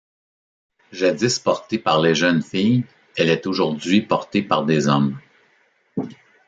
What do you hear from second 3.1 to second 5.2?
elle est aujourd'hui portée par des hommes.